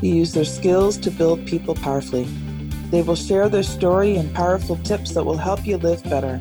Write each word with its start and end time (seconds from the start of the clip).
who 0.00 0.06
use 0.06 0.32
their 0.32 0.44
skills 0.44 0.96
to 0.98 1.10
build 1.10 1.46
people 1.46 1.74
powerfully. 1.74 2.24
They 2.90 3.02
will 3.02 3.16
share 3.16 3.48
their 3.48 3.62
story 3.62 4.16
and 4.16 4.34
powerful 4.34 4.76
tips 4.78 5.12
that 5.12 5.24
will 5.24 5.36
help 5.36 5.66
you 5.66 5.76
live 5.76 6.02
better. 6.04 6.40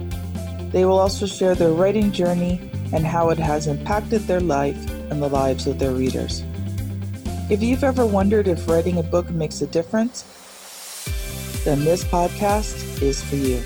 They 0.72 0.86
will 0.86 0.98
also 0.98 1.26
share 1.26 1.56
their 1.56 1.72
writing 1.72 2.12
journey 2.12 2.72
and 2.94 3.06
how 3.06 3.30
it 3.30 3.38
has 3.38 3.68
impacted 3.68 4.22
their 4.22 4.40
life 4.40 4.78
and 5.12 5.22
the 5.22 5.28
lives 5.28 5.68
of 5.68 5.78
their 5.78 5.92
readers. 5.92 6.44
If 7.50 7.62
you've 7.62 7.84
ever 7.84 8.06
wondered 8.06 8.48
if 8.48 8.68
writing 8.68 8.98
a 8.98 9.04
book 9.04 9.30
makes 9.30 9.62
a 9.62 9.68
difference, 9.68 10.24
then 11.66 11.84
this 11.84 12.04
podcast 12.04 13.02
is 13.02 13.24
for 13.24 13.36
you. 13.36 13.62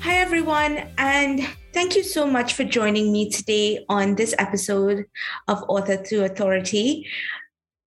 Hi, 0.00 0.16
everyone, 0.16 0.88
and 0.98 1.46
thank 1.72 1.96
you 1.96 2.02
so 2.02 2.26
much 2.26 2.54
for 2.54 2.64
joining 2.64 3.12
me 3.12 3.30
today 3.30 3.84
on 3.88 4.14
this 4.14 4.34
episode 4.38 5.04
of 5.48 5.62
Author 5.68 5.96
to 5.96 6.24
Authority. 6.24 7.06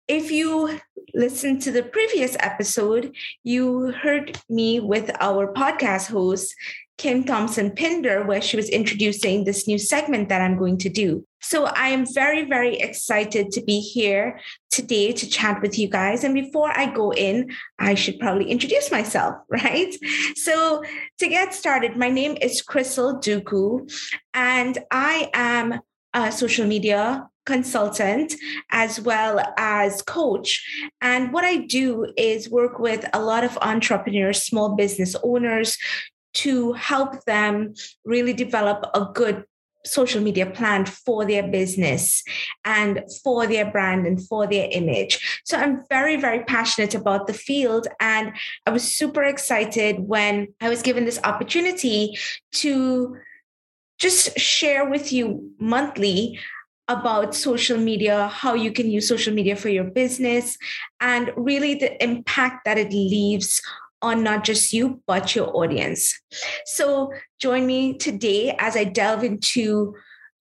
If 0.08 0.32
you 0.32 0.80
listened 1.14 1.62
to 1.62 1.72
the 1.72 1.84
previous 1.84 2.36
episode, 2.40 3.16
you 3.44 3.92
heard 3.92 4.38
me 4.50 4.82
with 4.82 5.10
our 5.22 5.54
podcast 5.54 6.10
host, 6.12 6.54
Kim 6.98 7.24
Thompson 7.24 7.74
Pinder, 7.74 8.26
where 8.26 8.42
she 8.42 8.58
was 8.58 8.68
introducing 8.68 9.46
this 9.46 9.66
new 9.66 9.78
segment 9.78 10.28
that 10.28 10.42
I'm 10.42 10.58
going 10.58 10.78
to 10.80 10.90
do. 10.90 11.26
So 11.42 11.66
I 11.66 11.90
am 11.90 12.06
very, 12.06 12.44
very 12.44 12.78
excited 12.78 13.52
to 13.52 13.62
be 13.62 13.80
here 13.80 14.40
today 14.72 15.14
to 15.14 15.30
chat 15.30 15.62
with 15.62 15.80
you 15.80 15.88
guys. 15.88 16.26
And 16.26 16.34
before 16.34 16.78
I 16.78 16.94
go 16.94 17.12
in, 17.12 17.52
I 17.80 17.96
should 17.96 18.20
probably 18.20 18.52
introduce 18.52 18.92
myself, 18.92 19.36
right? 19.50 19.96
So 20.36 20.84
to 21.20 21.28
get 21.30 21.54
started, 21.54 21.96
my 21.96 22.10
name 22.10 22.38
is 22.42 22.62
Crystal 22.62 23.20
Duku, 23.20 23.90
and 24.34 24.78
I 24.92 25.30
am 25.34 25.80
social 26.32 26.66
media 26.66 27.28
consultant 27.46 28.34
as 28.72 29.02
well 29.02 29.40
as 29.58 30.02
coach. 30.02 30.66
And 31.02 31.34
what 31.34 31.44
I 31.44 31.58
do 31.58 32.14
is 32.18 32.50
work 32.50 32.80
with 32.80 33.06
a 33.14 33.22
lot 33.22 33.44
of 33.44 33.58
entrepreneurs, 33.62 34.44
small 34.44 34.76
business 34.76 35.16
owners 35.24 35.78
to 36.36 36.74
help 36.74 37.26
them 37.26 37.74
really 38.06 38.34
develop 38.34 38.90
a 38.94 39.06
good 39.14 39.44
social 39.86 40.22
media 40.22 40.46
plan 40.46 40.86
for 40.86 41.26
their 41.26 41.44
business 41.46 42.24
and 42.64 43.04
for 43.22 43.46
their 43.46 43.70
brand 43.70 44.08
and 44.08 44.26
for 44.28 44.48
their 44.48 44.70
image. 44.72 45.42
So 45.44 45.58
I'm 45.58 45.84
very, 45.90 46.16
very 46.16 46.44
passionate 46.46 46.96
about 46.96 47.28
the 47.28 47.34
field. 47.34 47.88
And 48.00 48.32
I 48.66 48.70
was 48.72 48.90
super 48.90 49.24
excited 49.24 50.00
when 50.00 50.48
I 50.62 50.70
was 50.70 50.82
given 50.82 51.04
this 51.04 51.20
opportunity 51.24 52.18
to 52.54 53.18
just 54.04 54.38
share 54.38 54.84
with 54.90 55.14
you 55.14 55.50
monthly 55.60 56.38
about 56.90 57.34
social 57.34 57.78
media, 57.78 58.28
how 58.28 58.54
you 58.54 58.70
can 58.70 58.92
use 58.92 59.08
social 59.08 59.34
media 59.34 59.56
for 59.56 59.70
your 59.70 59.86
business, 59.86 60.58
and 61.00 61.32
really 61.38 61.76
the 61.76 62.04
impact 62.04 62.66
that 62.66 62.78
it 62.78 62.92
leaves 62.92 63.62
on 64.02 64.22
not 64.22 64.44
just 64.44 64.74
you, 64.74 65.02
but 65.08 65.34
your 65.34 65.56
audience. 65.56 66.20
So 66.66 67.14
join 67.40 67.66
me 67.66 67.98
today 67.98 68.54
as 68.60 68.76
I 68.76 68.84
delve 68.84 69.24
into 69.24 69.96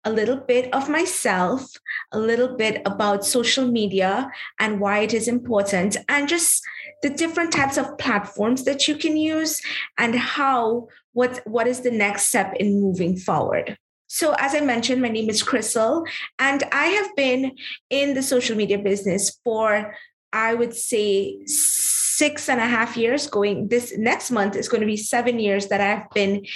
a 0.05 0.13
little 0.13 0.37
bit 0.37 0.73
of 0.75 0.89
myself, 0.89 1.71
a 2.13 2.19
little 2.19 2.57
bit 2.57 2.83
about 2.87 3.25
social 3.25 3.67
media 3.67 4.31
and 4.59 4.81
why 4.81 5.01
it 5.01 5.13
is 5.13 5.29
important, 5.29 5.97
and 6.09 6.29
just 6.29 6.63
the 7.03 7.11
different 7.11 7.53
types 7.53 7.77
of 7.77 7.99
platforms 7.99 8.65
that 8.65 8.89
you 8.89 8.97
can 8.97 9.17
use 9.17 9.61
and 9.99 10.15
how 10.15 10.89
what 11.13 11.41
what 11.47 11.67
is 11.67 11.81
the 11.81 11.91
next 11.91 12.29
step 12.29 12.55
in 12.59 12.81
moving 12.81 13.17
forward. 13.17 13.77
So, 14.09 14.35
as 14.39 14.55
I 14.55 14.61
mentioned, 14.61 15.03
my 15.03 15.09
name 15.09 15.29
is 15.29 15.43
Crystal, 15.43 16.05
and 16.39 16.63
I 16.73 16.87
have 16.87 17.15
been 17.15 17.53
in 17.91 18.15
the 18.15 18.23
social 18.23 18.57
media 18.57 18.79
business 18.79 19.39
for, 19.45 19.95
I 20.33 20.55
would 20.55 20.75
say, 20.75 21.41
six 21.45 22.49
and 22.49 22.61
a 22.61 22.67
half 22.67 22.97
years. 22.97 23.27
Going 23.27 23.69
this 23.69 23.97
next 23.99 24.31
month 24.31 24.57
is 24.57 24.69
going 24.69 24.81
to 24.81 24.87
be 24.87 24.97
seven 24.97 25.39
years 25.39 25.69
that 25.69 25.83
I've 25.83 26.09
been 26.11 26.47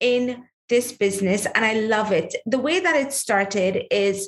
in 0.00 0.44
this 0.72 0.90
business, 0.90 1.44
and 1.54 1.66
I 1.66 1.74
love 1.74 2.12
it. 2.12 2.34
The 2.46 2.58
way 2.58 2.80
that 2.80 2.96
it 2.96 3.12
started 3.12 3.84
is, 3.90 4.26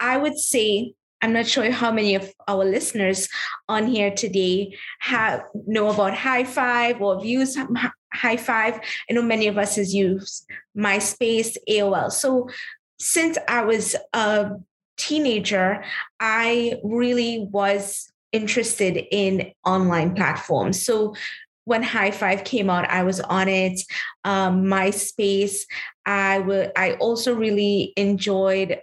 I 0.00 0.16
would 0.16 0.38
say, 0.38 0.94
I'm 1.20 1.34
not 1.34 1.46
sure 1.46 1.70
how 1.70 1.92
many 1.92 2.14
of 2.14 2.32
our 2.48 2.64
listeners 2.64 3.28
on 3.68 3.86
here 3.86 4.10
today 4.10 4.74
have 5.00 5.42
know 5.66 5.90
about 5.90 6.14
High 6.14 6.44
Five 6.44 7.02
or 7.02 7.20
views 7.20 7.58
Hi5. 8.16 8.48
I 8.48 9.12
know 9.12 9.20
many 9.20 9.48
of 9.48 9.58
us 9.58 9.76
has 9.76 9.94
used 9.94 10.46
MySpace, 10.74 11.58
AOL. 11.68 12.10
So 12.10 12.48
since 12.98 13.36
I 13.46 13.62
was 13.62 13.94
a 14.14 14.52
teenager, 14.96 15.84
I 16.18 16.80
really 16.82 17.46
was 17.50 18.10
interested 18.32 18.96
in 19.10 19.52
online 19.66 20.14
platforms. 20.14 20.82
So 20.82 21.14
when 21.64 21.82
High 21.82 22.10
Five 22.10 22.44
came 22.44 22.68
out, 22.68 22.88
I 22.88 23.02
was 23.02 23.20
on 23.20 23.48
it. 23.48 23.80
Um, 24.24 24.64
MySpace. 24.64 25.62
I 26.04 26.40
would. 26.40 26.72
I 26.76 26.94
also 26.94 27.34
really 27.34 27.92
enjoyed 27.96 28.80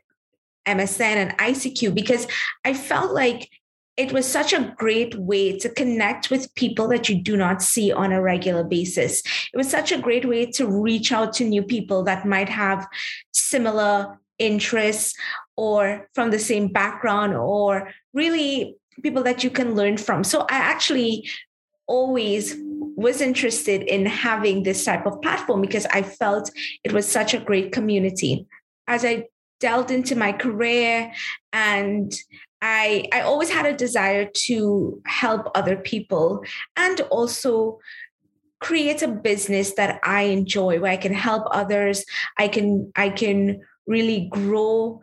MSN 0.68 1.02
and 1.02 1.38
ICQ 1.38 1.94
because 1.94 2.28
I 2.64 2.74
felt 2.74 3.12
like 3.12 3.50
it 3.98 4.14
was 4.14 4.26
such 4.26 4.54
a 4.54 4.74
great 4.78 5.14
way 5.16 5.60
to 5.60 5.68
connect 5.68 6.30
with 6.30 6.56
people 6.56 6.88
that 6.88 7.10
you 7.10 7.22
do 7.22 7.36
not 7.36 7.62
see 7.62 7.92
on 7.92 8.14
a 8.14 8.22
regular 8.22 8.64
basis. 8.64 9.22
It 9.54 9.58
was 9.58 9.70
such 9.70 9.92
a 9.92 9.98
great 9.98 10.26
way 10.26 10.46
to 10.52 10.66
reach 10.66 11.12
out 11.12 11.34
to 11.34 11.44
new 11.44 11.64
people 11.64 12.04
that 12.04 12.26
might 12.26 12.48
have 12.48 12.88
similar 13.34 14.18
interests 14.38 15.16
or 15.58 16.08
from 16.16 16.32
the 16.32 16.40
same 16.40 16.70
background 16.70 17.36
or 17.36 17.92
really 18.14 18.78
people 19.04 19.24
that 19.24 19.44
you 19.44 19.50
can 19.50 19.76
learn 19.76 19.98
from. 19.98 20.24
So 20.24 20.42
I 20.50 20.56
actually 20.56 21.30
always 21.86 22.56
was 23.00 23.22
interested 23.22 23.82
in 23.84 24.06
having 24.06 24.64
this 24.64 24.84
type 24.84 25.06
of 25.06 25.22
platform 25.22 25.62
because 25.62 25.86
I 25.86 26.02
felt 26.02 26.52
it 26.84 26.92
was 26.92 27.10
such 27.10 27.34
a 27.34 27.40
great 27.40 27.72
community. 27.72 28.46
As 28.88 29.06
I 29.06 29.26
delved 29.62 29.90
into 29.90 30.16
my 30.16 30.34
career 30.34 31.12
and 31.54 32.14
I, 32.62 33.06
I 33.14 33.22
always 33.22 33.50
had 33.50 33.66
a 33.66 33.76
desire 33.76 34.30
to 34.48 35.02
help 35.06 35.50
other 35.56 35.78
people 35.78 36.44
and 36.76 37.00
also 37.10 37.80
create 38.60 39.02
a 39.02 39.08
business 39.08 39.76
that 39.76 40.02
I 40.04 40.24
enjoy 40.24 40.82
where 40.82 40.92
I 40.92 40.98
can 40.98 41.14
help 41.14 41.44
others. 41.52 42.04
I 42.38 42.50
can 42.50 42.92
I 42.98 43.10
can 43.10 43.62
really 43.88 44.28
grow 44.30 45.00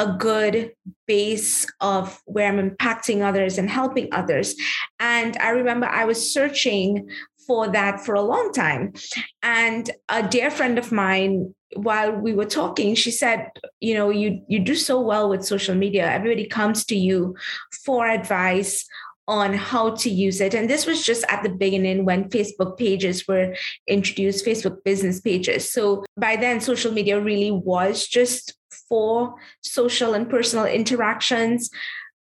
a 0.00 0.16
good 0.18 0.72
base 1.06 1.66
of 1.80 2.22
where 2.24 2.48
I'm 2.48 2.70
impacting 2.70 3.22
others 3.22 3.58
and 3.58 3.68
helping 3.68 4.08
others. 4.12 4.54
And 4.98 5.36
I 5.36 5.50
remember 5.50 5.86
I 5.86 6.06
was 6.06 6.32
searching 6.32 7.10
for 7.46 7.68
that 7.68 8.00
for 8.00 8.14
a 8.14 8.22
long 8.22 8.50
time. 8.52 8.94
And 9.42 9.90
a 10.08 10.26
dear 10.26 10.50
friend 10.50 10.78
of 10.78 10.90
mine 10.90 11.54
while 11.76 12.12
we 12.12 12.32
were 12.32 12.46
talking 12.46 12.96
she 12.96 13.12
said 13.12 13.48
you 13.78 13.94
know 13.94 14.10
you 14.10 14.42
you 14.48 14.58
do 14.58 14.74
so 14.74 15.00
well 15.00 15.28
with 15.28 15.44
social 15.44 15.76
media 15.76 16.04
everybody 16.10 16.44
comes 16.44 16.84
to 16.84 16.96
you 16.96 17.36
for 17.84 18.08
advice 18.08 18.84
on 19.28 19.54
how 19.54 19.90
to 19.90 20.10
use 20.10 20.40
it 20.40 20.52
and 20.52 20.68
this 20.68 20.84
was 20.84 21.06
just 21.06 21.24
at 21.28 21.44
the 21.44 21.48
beginning 21.48 22.04
when 22.04 22.28
facebook 22.28 22.76
pages 22.76 23.28
were 23.28 23.54
introduced 23.86 24.44
facebook 24.44 24.82
business 24.82 25.20
pages 25.20 25.72
so 25.72 26.04
by 26.16 26.34
then 26.34 26.60
social 26.60 26.90
media 26.90 27.20
really 27.20 27.52
was 27.52 28.04
just 28.08 28.56
for 28.90 29.36
social 29.62 30.12
and 30.12 30.28
personal 30.28 30.66
interactions. 30.66 31.70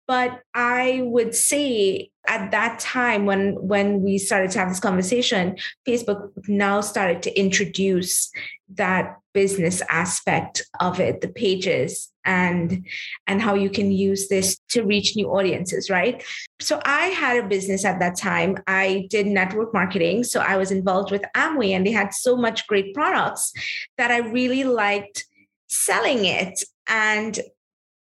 But 0.06 0.40
i 0.54 1.02
would 1.04 1.34
say 1.34 2.10
at 2.28 2.50
that 2.50 2.78
time 2.80 3.26
when 3.26 3.54
when 3.60 4.02
we 4.02 4.18
started 4.18 4.50
to 4.50 4.58
have 4.58 4.68
this 4.68 4.80
conversation 4.80 5.56
facebook 5.86 6.30
now 6.48 6.80
started 6.80 7.22
to 7.22 7.38
introduce 7.38 8.30
that 8.68 9.16
business 9.32 9.82
aspect 9.88 10.66
of 10.80 11.00
it 11.00 11.20
the 11.20 11.28
pages 11.28 12.12
and 12.24 12.86
and 13.26 13.40
how 13.40 13.54
you 13.54 13.70
can 13.70 13.90
use 13.90 14.28
this 14.28 14.58
to 14.68 14.82
reach 14.82 15.16
new 15.16 15.28
audiences 15.28 15.88
right? 15.88 16.22
So 16.60 16.80
i 16.84 17.06
had 17.06 17.42
a 17.42 17.48
business 17.48 17.84
at 17.84 18.00
that 18.00 18.16
time. 18.16 18.58
I 18.66 19.06
did 19.10 19.26
network 19.26 19.72
marketing 19.72 20.24
so 20.24 20.40
i 20.40 20.56
was 20.56 20.70
involved 20.70 21.10
with 21.10 21.24
amway 21.36 21.70
and 21.70 21.86
they 21.86 21.92
had 21.92 22.12
so 22.12 22.36
much 22.36 22.66
great 22.66 22.94
products 22.94 23.52
that 23.98 24.10
i 24.10 24.18
really 24.18 24.64
liked 24.64 25.24
selling 25.70 26.24
it 26.24 26.62
and 26.88 27.38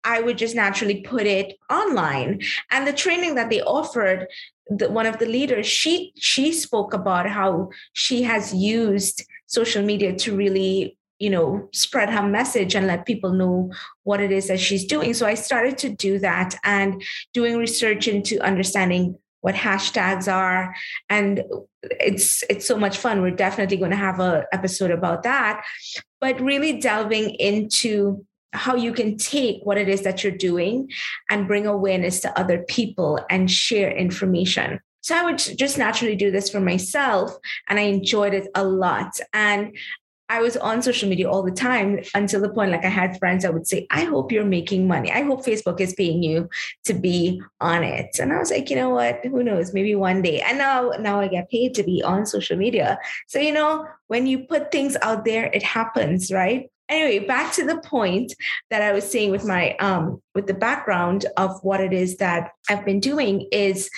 I 0.03 0.21
would 0.21 0.37
just 0.37 0.55
naturally 0.55 1.01
put 1.01 1.25
it 1.25 1.55
online. 1.69 2.41
And 2.71 2.87
the 2.87 2.93
training 2.93 3.35
that 3.35 3.49
they 3.49 3.61
offered, 3.61 4.27
the, 4.67 4.89
one 4.89 5.05
of 5.05 5.19
the 5.19 5.25
leaders, 5.25 5.67
she 5.67 6.13
she 6.15 6.51
spoke 6.53 6.93
about 6.93 7.29
how 7.29 7.69
she 7.93 8.23
has 8.23 8.53
used 8.53 9.25
social 9.47 9.83
media 9.83 10.15
to 10.15 10.35
really 10.35 10.97
you 11.19 11.29
know 11.29 11.67
spread 11.73 12.09
her 12.09 12.25
message 12.25 12.75
and 12.75 12.87
let 12.87 13.05
people 13.05 13.33
know 13.33 13.71
what 14.03 14.21
it 14.21 14.31
is 14.31 14.47
that 14.47 14.59
she's 14.59 14.85
doing 14.85 15.13
so 15.13 15.25
i 15.25 15.33
started 15.33 15.77
to 15.77 15.89
do 15.89 16.17
that 16.17 16.55
and 16.63 17.03
doing 17.33 17.57
research 17.57 18.07
into 18.07 18.39
understanding 18.39 19.17
what 19.41 19.55
hashtags 19.55 20.31
are. 20.31 20.75
And 21.09 21.43
it's 21.83 22.43
it's 22.49 22.67
so 22.67 22.77
much 22.77 22.97
fun. 22.97 23.21
We're 23.21 23.31
definitely 23.31 23.77
going 23.77 23.91
to 23.91 23.97
have 23.97 24.19
a 24.19 24.45
episode 24.51 24.91
about 24.91 25.23
that. 25.23 25.63
But 26.19 26.39
really 26.41 26.79
delving 26.79 27.31
into 27.35 28.25
how 28.51 28.75
you 28.75 28.91
can 28.93 29.17
take 29.17 29.61
what 29.63 29.77
it 29.77 29.87
is 29.87 30.01
that 30.01 30.23
you're 30.23 30.31
doing 30.31 30.89
and 31.29 31.47
bring 31.47 31.67
awareness 31.67 32.19
to 32.21 32.39
other 32.39 32.63
people 32.67 33.19
and 33.29 33.49
share 33.49 33.91
information. 33.91 34.79
So 35.01 35.15
I 35.15 35.23
would 35.23 35.37
just 35.37 35.77
naturally 35.77 36.15
do 36.15 36.29
this 36.29 36.49
for 36.49 36.59
myself 36.59 37.31
and 37.67 37.79
I 37.79 37.83
enjoyed 37.83 38.33
it 38.33 38.47
a 38.53 38.63
lot. 38.63 39.19
And 39.33 39.77
I 40.29 40.41
was 40.41 40.55
on 40.57 40.81
social 40.83 41.09
media 41.09 41.29
all 41.29 41.41
the 41.41 41.51
time 41.51 41.99
until 42.13 42.39
the 42.39 42.49
point 42.49 42.71
like 42.71 42.85
I 42.85 42.89
had 42.89 43.17
friends 43.17 43.43
that 43.43 43.53
would 43.53 43.67
say, 43.67 43.87
I 43.89 44.03
hope 44.03 44.31
you're 44.31 44.45
making 44.45 44.87
money. 44.87 45.11
I 45.11 45.23
hope 45.23 45.43
Facebook 45.43 45.79
is 45.79 45.93
paying 45.93 46.21
you 46.21 46.47
to 46.85 46.93
be 46.93 47.41
on 47.59 47.83
it. 47.83 48.19
And 48.19 48.31
I 48.31 48.37
was 48.37 48.51
like, 48.51 48.69
you 48.69 48.75
know 48.75 48.91
what? 48.91 49.25
Who 49.25 49.43
knows? 49.43 49.73
Maybe 49.73 49.95
one 49.95 50.21
day. 50.21 50.41
And 50.41 50.59
now 50.59 50.91
now 50.99 51.19
I 51.19 51.27
get 51.27 51.49
paid 51.49 51.73
to 51.75 51.83
be 51.83 52.03
on 52.03 52.27
social 52.27 52.57
media. 52.57 52.99
So 53.27 53.39
you 53.39 53.51
know, 53.51 53.87
when 54.07 54.27
you 54.27 54.39
put 54.39 54.71
things 54.71 54.95
out 55.01 55.25
there, 55.25 55.45
it 55.47 55.63
happens, 55.63 56.31
right? 56.31 56.69
Anyway, 56.89 57.25
back 57.25 57.53
to 57.53 57.65
the 57.65 57.77
point 57.81 58.33
that 58.71 58.81
I 58.81 58.91
was 58.91 59.09
saying 59.09 59.31
with 59.31 59.45
my 59.45 59.75
um 59.77 60.21
with 60.35 60.47
the 60.47 60.53
background 60.53 61.25
of 61.37 61.59
what 61.63 61.81
it 61.81 61.93
is 61.93 62.17
that 62.17 62.51
I've 62.69 62.85
been 62.85 62.99
doing 62.99 63.47
is 63.51 63.89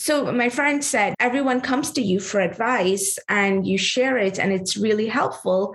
so 0.00 0.32
my 0.32 0.48
friend 0.48 0.82
said, 0.82 1.14
everyone 1.20 1.60
comes 1.60 1.90
to 1.92 2.00
you 2.00 2.20
for 2.20 2.40
advice 2.40 3.18
and 3.28 3.66
you 3.66 3.76
share 3.76 4.16
it 4.16 4.38
and 4.38 4.50
it's 4.50 4.74
really 4.74 5.08
helpful. 5.08 5.74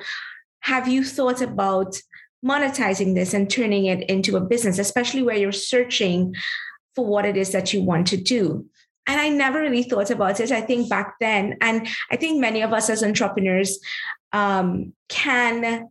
Have 0.62 0.88
you 0.88 1.04
thought 1.04 1.42
about 1.42 1.95
monetizing 2.44 3.13
this 3.13 3.36
and 3.36 3.48
turning 3.48 3.86
it 3.86 4.10
into 4.10 4.36
a 4.36 4.42
business, 4.42 4.80
especially 4.80 5.22
where 5.22 5.38
you're 5.38 5.51
searching 5.51 6.33
for 6.95 7.06
what 7.06 7.24
it 7.24 7.38
is 7.38 7.51
that 7.51 7.72
you 7.72 7.83
want 7.83 8.07
to 8.07 8.18
do? 8.18 8.66
And 9.06 9.22
I 9.22 9.30
never 9.30 9.62
really 9.62 9.83
thought 9.83 10.10
about 10.10 10.39
it. 10.39 10.51
I 10.51 10.62
think 10.62 10.89
back 10.89 11.18
then, 11.19 11.57
and 11.62 11.88
I 12.10 12.16
think 12.16 12.39
many 12.39 12.63
of 12.63 12.74
us 12.74 12.89
as 12.89 13.04
entrepreneurs 13.04 13.80
um, 14.33 14.94
can, 15.07 15.88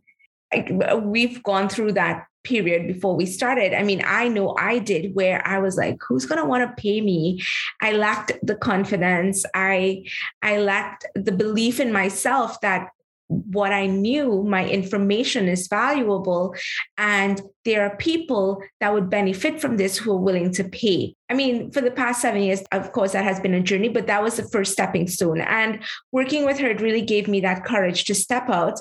we've 1.03 1.41
gone 1.41 1.69
through 1.69 1.93
that 1.93 2.25
period 2.45 2.87
before 2.87 3.15
we 3.15 3.25
started. 3.25 3.73
I 3.73 3.83
mean, 3.83 4.01
I 4.05 4.29
know 4.29 4.55
I 4.57 4.79
did 4.79 5.13
where 5.15 5.45
I 5.45 5.59
was 5.59 5.75
like, 5.75 5.97
who's 6.07 6.25
going 6.25 6.39
to 6.39 6.47
want 6.47 6.63
to 6.63 6.81
pay 6.81 7.01
me? 7.01 7.41
I 7.81 7.91
lacked 7.91 8.31
the 8.41 8.55
confidence. 8.55 9.45
I 9.53 10.05
I 10.41 10.59
lacked 10.59 11.05
the 11.15 11.33
belief 11.33 11.79
in 11.79 11.91
myself 11.91 12.61
that 12.61 12.89
what 13.27 13.71
I 13.71 13.87
knew, 13.87 14.43
my 14.43 14.67
information 14.67 15.47
is 15.47 15.67
valuable. 15.67 16.55
And 16.97 17.41
there 17.63 17.83
are 17.83 17.97
people 17.97 18.61
that 18.79 18.93
would 18.93 19.09
benefit 19.09 19.59
from 19.59 19.77
this 19.77 19.97
who 19.97 20.11
are 20.11 20.21
willing 20.21 20.51
to 20.53 20.63
pay. 20.63 21.15
I 21.29 21.33
mean, 21.33 21.71
for 21.71 21.81
the 21.81 21.89
past 21.89 22.21
seven 22.21 22.43
years, 22.43 22.61
of 22.71 22.91
course, 22.91 23.13
that 23.13 23.23
has 23.23 23.39
been 23.39 23.55
a 23.55 23.61
journey, 23.61 23.89
but 23.89 24.05
that 24.07 24.21
was 24.21 24.37
the 24.37 24.47
first 24.49 24.73
stepping 24.73 25.07
stone. 25.07 25.41
And 25.41 25.83
working 26.11 26.45
with 26.45 26.59
her, 26.59 26.69
it 26.69 26.81
really 26.81 27.01
gave 27.01 27.27
me 27.27 27.39
that 27.41 27.65
courage 27.65 28.03
to 28.05 28.15
step 28.15 28.49
out. 28.49 28.79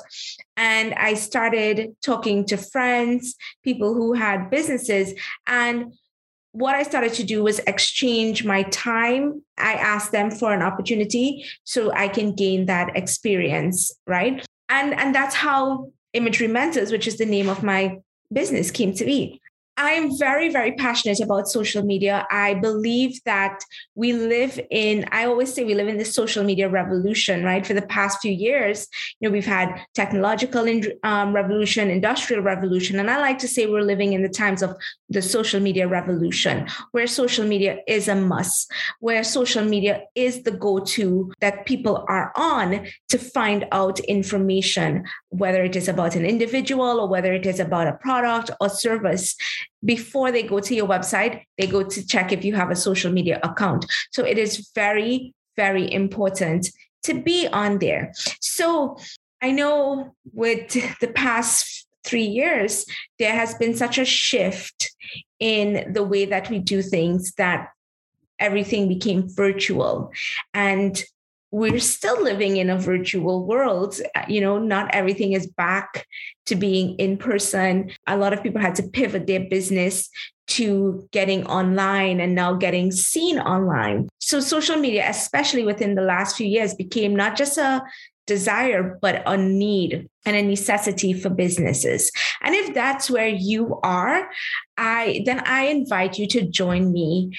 And 0.57 0.93
I 0.95 1.15
started 1.15 1.97
talking 2.03 2.45
to 2.47 2.57
friends, 2.59 3.37
people 3.63 3.95
who 3.95 4.13
had 4.13 4.51
businesses. 4.51 5.15
And 5.47 5.95
what 6.55 6.77
I 6.77 6.85
started 6.85 7.13
to 7.15 7.25
do 7.25 7.43
was 7.43 7.59
exchange 7.61 8.45
my 8.45 8.63
time. 8.65 9.43
I 9.59 9.75
asked 9.75 10.13
them 10.13 10.31
for 10.31 10.55
an 10.55 10.63
opportunity 10.63 11.45
so 11.65 11.93
I 11.93 12.07
can 12.07 12.33
gain 12.33 12.67
that 12.67 12.97
experience, 12.97 13.93
right? 14.07 14.47
And 14.69 14.95
and 14.95 15.13
that's 15.13 15.35
how 15.35 15.91
Imagery 16.13 16.47
Mentors, 16.47 16.93
which 16.93 17.09
is 17.09 17.19
the 17.19 17.27
name 17.27 17.49
of 17.49 17.65
my 17.65 17.99
business, 18.33 18.71
came 18.71 18.95
to 18.95 19.05
be. 19.05 19.41
I'm 19.77 20.17
very, 20.19 20.51
very 20.51 20.73
passionate 20.73 21.21
about 21.21 21.49
social 21.49 21.83
media. 21.83 22.27
I 22.31 22.55
believe 22.55 23.21
that 23.25 23.59
we 23.95 24.13
live 24.13 24.61
in, 24.71 25.05
I 25.11 25.27
always 25.27 25.53
say 25.53 25.65
we 25.65 25.75
live 25.75 25.89
in 25.89 25.99
the 25.99 26.05
social 26.05 26.45
media 26.45 26.69
revolution, 26.69 27.43
right? 27.43 27.67
For 27.67 27.75
the 27.75 27.83
past 27.83 28.21
few 28.21 28.33
years, 28.33 28.87
you 29.19 29.29
know, 29.29 29.33
we've 29.33 29.45
had 29.45 29.81
technological 29.95 30.69
um, 31.03 31.33
revolution, 31.33 31.91
industrial 31.91 32.43
revolution. 32.43 33.01
And 33.01 33.11
I 33.11 33.19
like 33.19 33.39
to 33.39 33.49
say 33.49 33.67
we're 33.67 33.83
living 33.83 34.13
in 34.13 34.23
the 34.23 34.29
times 34.29 34.63
of 34.63 34.77
the 35.09 35.23
social 35.23 35.61
media 35.61 35.89
revolution, 35.89 36.69
where 36.93 37.07
social 37.07 37.47
media 37.47 37.79
is 37.89 38.07
a 38.07 38.15
must, 38.15 38.71
where 39.01 39.25
social 39.25 39.65
media 39.65 40.03
is 40.15 40.43
the 40.45 40.53
go 40.53 40.79
to 40.79 41.33
that 41.41 41.67
people 41.67 42.05
are 42.09 42.33
on 42.37 42.87
to 43.09 43.19
find 43.19 43.67
out 43.73 43.99
information, 44.01 45.05
whether 45.39 45.65
it 45.65 45.77
is 45.77 45.89
about 45.89 46.15
an 46.15 46.25
individual 46.25 47.01
or 47.01 47.09
whether 47.09 47.33
it 47.33 47.47
is 47.47 47.61
about 47.61 47.87
a 47.87 47.95
product 47.95 48.51
or 48.61 48.69
service 48.69 49.35
before 49.85 50.31
they 50.31 50.43
go 50.43 50.61
to 50.61 50.75
your 50.75 50.87
website, 50.87 51.43
they 51.59 51.67
go 51.67 51.83
to 51.83 52.07
check 52.07 52.33
if 52.33 52.45
you 52.45 52.55
have 52.55 52.71
a 52.71 52.77
social 52.77 53.13
media 53.13 53.41
account. 53.43 53.85
So 54.13 54.25
it 54.25 54.39
is 54.39 54.71
very, 54.75 55.35
very 55.57 55.93
important 55.93 56.71
to 57.05 57.15
be 57.15 57.49
on 57.49 57.79
there. 57.79 58.13
So 58.41 58.97
I 59.43 59.51
know 59.51 60.15
with 60.33 60.73
the 61.01 61.09
past 61.09 61.87
three 62.05 62.25
years, 62.25 62.87
there 63.19 63.35
has 63.35 63.55
been 63.55 63.75
such 63.75 63.99
a 63.99 64.05
shift 64.05 64.91
in 65.41 65.93
the 65.93 66.05
way 66.05 66.25
that 66.27 66.49
we 66.49 66.59
do 66.59 66.81
things 66.81 67.33
that 67.37 67.69
everything 68.39 68.89
became 68.89 69.29
virtual. 69.29 70.11
And 70.53 71.03
we're 71.55 71.79
still 71.79 72.21
living 72.21 72.57
in 72.57 72.69
a 72.69 72.77
virtual 72.77 73.47
world. 73.47 74.01
You 74.27 74.41
know, 74.41 74.59
not 74.59 74.93
everything 74.93 75.35
is 75.35 75.47
back 75.47 76.05
to 76.47 76.57
being 76.57 76.97
in 76.97 77.17
person. 77.17 77.93
A 78.09 78.17
lot 78.17 78.33
of 78.33 78.43
people 78.43 78.61
had 78.61 78.75
to 78.75 78.83
pivot 78.83 79.29
their 79.29 79.49
business 79.49 80.11
to 80.49 81.09
getting 81.13 81.47
online 81.47 82.19
and 82.19 82.35
now 82.35 82.55
getting 82.55 82.91
seen 82.91 83.39
online. 83.39 84.09
So, 84.19 84.41
social 84.41 84.77
media, 84.79 85.09
especially 85.09 85.63
within 85.63 85.95
the 85.95 86.03
last 86.03 86.37
few 86.37 86.47
years, 86.49 86.75
became 86.75 87.15
not 87.15 87.37
just 87.37 87.57
a 87.57 87.85
desire, 88.27 88.99
but 89.01 89.23
a 89.25 89.37
need 89.37 90.09
and 90.27 90.35
a 90.35 90.43
necessity 90.43 91.13
for 91.13 91.31
businesses. 91.31 92.11
And 92.43 92.57
if 92.57 92.75
that's 92.75 93.09
where 93.09 93.29
you 93.29 93.79
are, 93.85 94.29
I 94.77 95.23
then 95.25 95.39
I 95.47 95.67
invite 95.67 96.19
you 96.19 96.27
to 96.29 96.49
join 96.49 96.93
me 96.93 97.31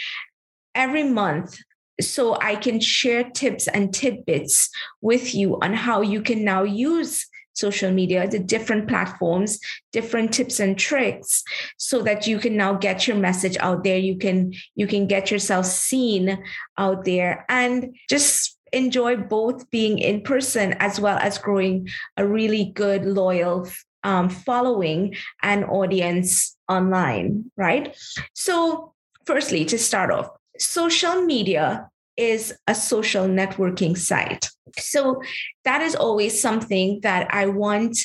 every 0.73 1.03
month 1.03 1.57
so 2.01 2.37
I 2.41 2.55
can 2.55 2.79
share 2.79 3.23
tips 3.23 3.67
and 3.67 3.93
tidbits 3.93 4.69
with 5.01 5.33
you 5.33 5.59
on 5.61 5.73
how 5.73 6.01
you 6.01 6.21
can 6.21 6.43
now 6.43 6.63
use 6.63 7.25
social 7.53 7.91
media, 7.91 8.27
the 8.27 8.39
different 8.39 8.87
platforms, 8.87 9.59
different 9.93 10.33
tips 10.33 10.59
and 10.59 10.77
tricks 10.77 11.43
so 11.77 12.01
that 12.01 12.27
you 12.27 12.37
can 12.37 12.57
now 12.57 12.73
get 12.73 13.07
your 13.07 13.15
message 13.15 13.57
out 13.59 13.83
there. 13.83 13.97
You 13.97 14.17
can 14.17 14.53
you 14.75 14.87
can 14.87 15.07
get 15.07 15.31
yourself 15.31 15.65
seen 15.65 16.37
out 16.77 17.05
there 17.05 17.45
and 17.49 17.95
just 18.09 18.57
enjoy 18.73 19.15
both 19.15 19.69
being 19.71 19.99
in 19.99 20.21
person 20.21 20.73
as 20.79 20.99
well 20.99 21.17
as 21.17 21.37
growing 21.37 21.87
a 22.17 22.27
really 22.27 22.65
good 22.65 23.05
loyal 23.05 23.69
um, 24.03 24.29
following 24.29 25.15
and 25.41 25.65
audience 25.65 26.55
online, 26.67 27.51
right? 27.57 27.97
So, 28.33 28.93
firstly, 29.25 29.65
to 29.65 29.77
start 29.77 30.11
off, 30.11 30.29
social 30.59 31.21
media 31.21 31.89
is 32.17 32.53
a 32.67 32.75
social 32.75 33.25
networking 33.25 33.97
site. 33.97 34.49
So 34.77 35.21
that 35.63 35.81
is 35.81 35.95
always 35.95 36.39
something 36.39 37.01
that 37.01 37.33
I 37.33 37.47
want 37.47 37.97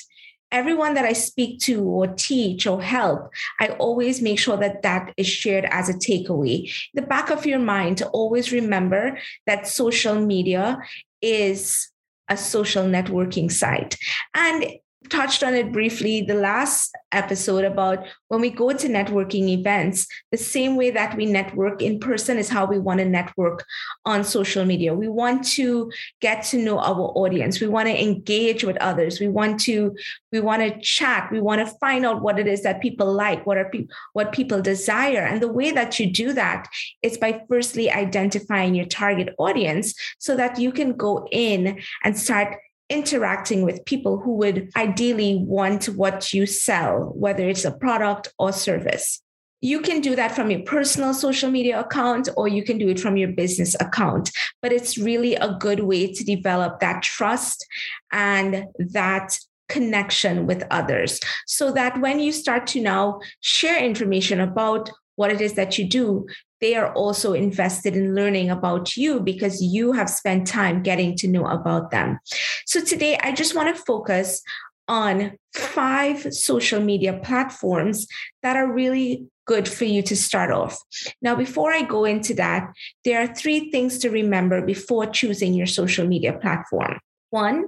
everyone 0.52 0.94
that 0.94 1.04
I 1.04 1.12
speak 1.12 1.60
to 1.60 1.82
or 1.82 2.08
teach 2.08 2.66
or 2.66 2.82
help, 2.82 3.30
I 3.60 3.68
always 3.78 4.20
make 4.20 4.38
sure 4.38 4.56
that 4.56 4.82
that 4.82 5.12
is 5.16 5.26
shared 5.26 5.64
as 5.70 5.88
a 5.88 5.94
takeaway. 5.94 6.72
The 6.94 7.02
back 7.02 7.30
of 7.30 7.46
your 7.46 7.58
mind 7.58 7.98
to 7.98 8.08
always 8.08 8.52
remember 8.52 9.18
that 9.46 9.66
social 9.66 10.14
media 10.14 10.78
is 11.22 11.90
a 12.28 12.36
social 12.36 12.84
networking 12.84 13.50
site. 13.50 13.96
And 14.34 14.66
touched 15.08 15.42
on 15.42 15.54
it 15.54 15.72
briefly 15.72 16.20
the 16.20 16.34
last 16.34 16.94
episode 17.12 17.64
about 17.64 18.06
when 18.28 18.40
we 18.40 18.50
go 18.50 18.72
to 18.72 18.86
networking 18.86 19.48
events, 19.48 20.06
the 20.30 20.36
same 20.36 20.76
way 20.76 20.90
that 20.90 21.16
we 21.16 21.24
network 21.24 21.80
in 21.80 21.98
person 21.98 22.36
is 22.36 22.50
how 22.50 22.66
we 22.66 22.78
want 22.78 23.00
to 23.00 23.06
network 23.06 23.64
on 24.04 24.22
social 24.22 24.64
media. 24.64 24.94
We 24.94 25.08
want 25.08 25.44
to 25.52 25.90
get 26.20 26.44
to 26.46 26.58
know 26.58 26.78
our 26.78 27.12
audience. 27.16 27.60
We 27.60 27.66
want 27.66 27.88
to 27.88 28.02
engage 28.02 28.62
with 28.62 28.76
others. 28.76 29.20
We 29.20 29.28
want 29.28 29.60
to 29.60 29.96
we 30.32 30.40
want 30.40 30.62
to 30.62 30.78
chat. 30.80 31.30
We 31.32 31.40
want 31.40 31.66
to 31.66 31.74
find 31.78 32.04
out 32.04 32.22
what 32.22 32.38
it 32.38 32.46
is 32.46 32.62
that 32.62 32.82
people 32.82 33.12
like, 33.12 33.46
what 33.46 33.56
are 33.56 33.70
pe- 33.70 33.88
what 34.12 34.32
people 34.32 34.60
desire. 34.60 35.22
And 35.22 35.40
the 35.40 35.52
way 35.52 35.70
that 35.70 35.98
you 35.98 36.12
do 36.12 36.32
that 36.34 36.68
is 37.02 37.16
by 37.16 37.42
firstly 37.48 37.90
identifying 37.90 38.74
your 38.74 38.86
target 38.86 39.34
audience 39.38 39.94
so 40.18 40.36
that 40.36 40.58
you 40.58 40.72
can 40.72 40.92
go 40.92 41.26
in 41.32 41.80
and 42.04 42.18
start 42.18 42.58
interacting 42.90 43.62
with 43.62 43.84
people 43.86 44.18
who 44.18 44.34
would 44.34 44.68
ideally 44.76 45.42
want 45.46 45.86
what 45.86 46.34
you 46.34 46.44
sell, 46.44 47.12
whether 47.14 47.48
it's 47.48 47.64
a 47.64 47.72
product 47.72 48.28
or 48.38 48.52
service. 48.52 49.22
you 49.62 49.80
can 49.80 50.00
do 50.00 50.16
that 50.16 50.34
from 50.34 50.50
your 50.50 50.60
personal 50.60 51.12
social 51.12 51.50
media 51.50 51.78
account 51.78 52.28
or 52.36 52.48
you 52.48 52.64
can 52.64 52.78
do 52.78 52.88
it 52.88 52.98
from 52.98 53.16
your 53.16 53.28
business 53.28 53.76
account. 53.78 54.30
But 54.62 54.72
it's 54.72 54.96
really 54.96 55.34
a 55.34 55.54
good 55.60 55.80
way 55.80 56.12
to 56.12 56.24
develop 56.24 56.80
that 56.80 57.02
trust 57.02 57.66
and 58.10 58.64
that 58.78 59.38
connection 59.68 60.46
with 60.46 60.64
others 60.70 61.20
so 61.46 61.70
that 61.72 62.00
when 62.00 62.18
you 62.20 62.32
start 62.32 62.66
to 62.66 62.80
now 62.80 63.20
share 63.40 63.82
information 63.82 64.40
about 64.40 64.90
what 65.20 65.30
it 65.30 65.42
is 65.42 65.52
that 65.52 65.76
you 65.76 65.86
do, 65.86 66.26
they 66.62 66.74
are 66.74 66.94
also 66.94 67.34
invested 67.34 67.94
in 67.94 68.14
learning 68.14 68.48
about 68.48 68.96
you 68.96 69.20
because 69.20 69.60
you 69.60 69.92
have 69.92 70.08
spent 70.08 70.46
time 70.46 70.82
getting 70.82 71.14
to 71.14 71.28
know 71.28 71.44
about 71.44 71.90
them. 71.90 72.18
So 72.64 72.82
today, 72.82 73.18
I 73.22 73.32
just 73.32 73.54
want 73.54 73.68
to 73.76 73.82
focus 73.82 74.40
on 74.88 75.36
five 75.54 76.32
social 76.32 76.80
media 76.80 77.20
platforms 77.22 78.06
that 78.42 78.56
are 78.56 78.72
really 78.72 79.26
good 79.46 79.68
for 79.68 79.84
you 79.84 80.00
to 80.04 80.16
start 80.16 80.50
off. 80.50 80.78
Now, 81.20 81.34
before 81.36 81.70
I 81.70 81.82
go 81.82 82.06
into 82.06 82.32
that, 82.36 82.72
there 83.04 83.20
are 83.20 83.34
three 83.34 83.70
things 83.70 83.98
to 83.98 84.08
remember 84.08 84.64
before 84.64 85.04
choosing 85.04 85.52
your 85.52 85.66
social 85.66 86.06
media 86.06 86.32
platform. 86.32 86.98
One, 87.28 87.66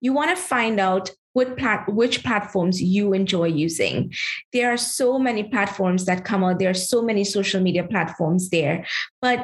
you 0.00 0.12
want 0.12 0.36
to 0.36 0.42
find 0.42 0.80
out 0.80 1.12
what 1.38 1.56
plat- 1.56 1.88
which 2.00 2.24
platforms 2.24 2.82
you 2.82 3.12
enjoy 3.12 3.46
using. 3.66 4.12
There 4.52 4.72
are 4.72 4.76
so 4.76 5.18
many 5.18 5.44
platforms 5.44 6.04
that 6.06 6.24
come 6.24 6.42
out. 6.42 6.58
There 6.58 6.70
are 6.70 6.84
so 6.92 7.00
many 7.00 7.22
social 7.22 7.60
media 7.60 7.84
platforms 7.84 8.50
there. 8.50 8.84
But 9.22 9.38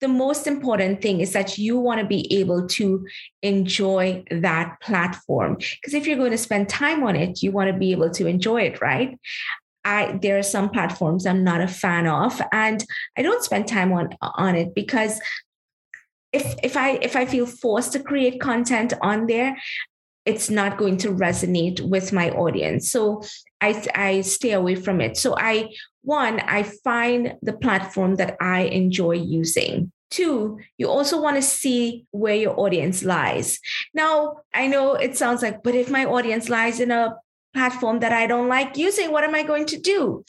the 0.00 0.08
most 0.08 0.46
important 0.46 1.02
thing 1.02 1.20
is 1.20 1.32
that 1.32 1.58
you 1.58 1.76
want 1.78 2.00
to 2.00 2.06
be 2.06 2.22
able 2.40 2.66
to 2.78 3.04
enjoy 3.42 4.24
that 4.30 4.80
platform. 4.80 5.56
Because 5.56 5.94
if 5.94 6.06
you're 6.06 6.22
going 6.24 6.38
to 6.38 6.46
spend 6.48 6.68
time 6.68 7.02
on 7.02 7.16
it, 7.16 7.42
you 7.42 7.50
want 7.50 7.68
to 7.70 7.78
be 7.78 7.90
able 7.90 8.10
to 8.10 8.26
enjoy 8.26 8.62
it, 8.62 8.80
right? 8.80 9.18
I 9.84 10.18
there 10.22 10.38
are 10.38 10.42
some 10.56 10.68
platforms 10.70 11.26
I'm 11.26 11.42
not 11.42 11.60
a 11.60 11.68
fan 11.68 12.06
of, 12.06 12.40
and 12.52 12.84
I 13.18 13.22
don't 13.22 13.42
spend 13.42 13.66
time 13.66 13.92
on 13.92 14.10
on 14.22 14.54
it 14.54 14.74
because 14.74 15.20
if 16.32 16.54
if 16.62 16.76
I 16.76 16.98
if 17.02 17.16
I 17.16 17.24
feel 17.26 17.46
forced 17.46 17.92
to 17.92 18.00
create 18.00 18.40
content 18.40 18.92
on 19.02 19.26
there, 19.26 19.56
it's 20.30 20.48
not 20.48 20.78
going 20.78 20.96
to 20.98 21.08
resonate 21.08 21.80
with 21.80 22.12
my 22.12 22.30
audience. 22.30 22.90
So 22.90 23.22
I, 23.60 23.70
I 23.94 24.20
stay 24.22 24.52
away 24.52 24.76
from 24.76 25.00
it. 25.00 25.16
So 25.16 25.36
I, 25.36 25.74
one, 26.02 26.40
I 26.40 26.62
find 26.62 27.34
the 27.42 27.52
platform 27.52 28.16
that 28.16 28.36
I 28.40 28.60
enjoy 28.62 29.16
using. 29.16 29.92
Two, 30.10 30.58
you 30.78 30.88
also 30.88 31.20
want 31.20 31.36
to 31.36 31.42
see 31.42 32.06
where 32.10 32.34
your 32.34 32.58
audience 32.58 33.04
lies. 33.04 33.60
Now, 33.94 34.38
I 34.54 34.66
know 34.66 34.94
it 34.94 35.16
sounds 35.16 35.42
like, 35.42 35.62
but 35.62 35.74
if 35.74 35.90
my 35.90 36.04
audience 36.04 36.48
lies 36.48 36.80
in 36.80 36.90
a 36.90 37.16
platform 37.54 38.00
that 38.00 38.12
I 38.12 38.26
don't 38.26 38.48
like 38.48 38.76
using, 38.76 39.12
what 39.12 39.24
am 39.24 39.34
I 39.34 39.42
going 39.42 39.66
to 39.66 39.78
do? 39.78 40.24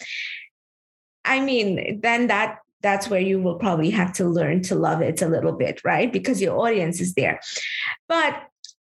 I 1.24 1.40
mean, 1.40 2.02
then 2.02 2.28
that 2.28 2.60
that's 2.82 3.08
where 3.10 3.20
you 3.20 3.40
will 3.40 3.60
probably 3.60 3.92
have 3.92 4.12
to 4.14 4.26
learn 4.26 4.64
to 4.64 4.76
love 4.76 5.02
it 5.02 5.22
a 5.22 5.28
little 5.28 5.52
bit, 5.54 5.82
right? 5.84 6.12
Because 6.12 6.42
your 6.42 6.58
audience 6.58 7.00
is 7.00 7.14
there. 7.14 7.40
But 8.08 8.42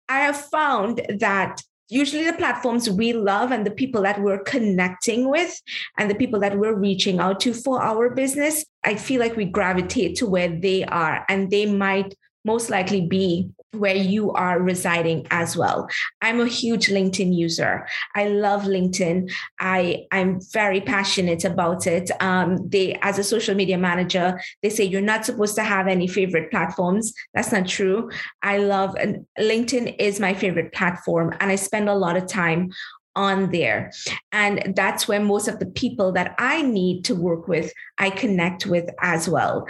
I 0.09 0.19
have 0.19 0.37
found 0.49 1.01
that 1.19 1.61
usually 1.89 2.25
the 2.25 2.33
platforms 2.33 2.89
we 2.89 3.13
love 3.13 3.51
and 3.51 3.65
the 3.65 3.71
people 3.71 4.01
that 4.01 4.21
we're 4.21 4.43
connecting 4.43 5.29
with 5.29 5.61
and 5.97 6.09
the 6.09 6.15
people 6.15 6.39
that 6.39 6.57
we're 6.57 6.75
reaching 6.75 7.19
out 7.19 7.39
to 7.41 7.53
for 7.53 7.81
our 7.81 8.09
business, 8.09 8.65
I 8.83 8.95
feel 8.95 9.19
like 9.19 9.35
we 9.35 9.45
gravitate 9.45 10.15
to 10.17 10.25
where 10.25 10.49
they 10.49 10.83
are 10.85 11.25
and 11.29 11.49
they 11.49 11.65
might 11.65 12.15
most 12.45 12.69
likely 12.69 13.01
be 13.01 13.49
where 13.71 13.95
you 13.95 14.31
are 14.33 14.61
residing 14.61 15.25
as 15.31 15.57
well. 15.57 15.87
I'm 16.21 16.39
a 16.39 16.47
huge 16.47 16.87
LinkedIn 16.87 17.35
user. 17.35 17.87
I 18.15 18.27
love 18.27 18.63
LinkedIn. 18.63 19.31
I 19.59 20.05
I'm 20.11 20.39
very 20.51 20.81
passionate 20.81 21.43
about 21.43 21.87
it. 21.87 22.11
Um, 22.21 22.69
they 22.69 22.99
as 23.01 23.17
a 23.17 23.23
social 23.23 23.55
media 23.55 23.77
manager, 23.77 24.39
they 24.61 24.69
say 24.69 24.83
you're 24.83 25.01
not 25.01 25.25
supposed 25.25 25.55
to 25.55 25.63
have 25.63 25.87
any 25.87 26.07
favorite 26.07 26.51
platforms. 26.51 27.13
That's 27.33 27.51
not 27.51 27.67
true. 27.67 28.11
I 28.41 28.59
love 28.59 28.95
and 28.95 29.25
LinkedIn 29.39 29.95
is 29.99 30.19
my 30.19 30.33
favorite 30.33 30.73
platform, 30.73 31.33
and 31.39 31.51
I 31.51 31.55
spend 31.55 31.89
a 31.89 31.95
lot 31.95 32.17
of 32.17 32.27
time 32.27 32.71
on 33.15 33.51
there. 33.51 33.91
And 34.31 34.73
that's 34.75 35.07
where 35.07 35.19
most 35.19 35.47
of 35.47 35.59
the 35.59 35.67
people 35.67 36.11
that 36.13 36.35
I 36.39 36.61
need 36.61 37.05
to 37.05 37.15
work 37.15 37.47
with, 37.47 37.71
I 37.97 38.09
connect 38.09 38.65
with 38.65 38.89
as 39.01 39.29
well. 39.29 39.67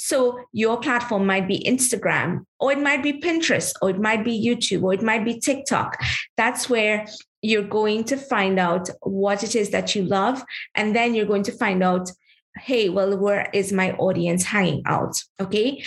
So 0.00 0.44
your 0.52 0.78
platform 0.78 1.26
might 1.26 1.48
be 1.48 1.58
Instagram, 1.66 2.44
or 2.60 2.70
it 2.70 2.78
might 2.78 3.02
be 3.02 3.14
Pinterest, 3.14 3.72
or 3.82 3.90
it 3.90 3.98
might 3.98 4.24
be 4.24 4.40
YouTube, 4.40 4.84
or 4.84 4.94
it 4.94 5.02
might 5.02 5.24
be 5.24 5.40
TikTok. 5.40 6.00
That's 6.36 6.70
where 6.70 7.04
you're 7.42 7.66
going 7.66 8.04
to 8.04 8.16
find 8.16 8.60
out 8.60 8.88
what 9.02 9.42
it 9.42 9.56
is 9.56 9.70
that 9.70 9.96
you 9.96 10.04
love. 10.04 10.44
And 10.76 10.94
then 10.94 11.16
you're 11.16 11.26
going 11.26 11.42
to 11.42 11.52
find 11.52 11.82
out, 11.82 12.12
hey, 12.60 12.88
well, 12.88 13.18
where 13.18 13.50
is 13.52 13.72
my 13.72 13.90
audience 13.94 14.44
hanging 14.44 14.82
out? 14.86 15.20
Okay. 15.40 15.82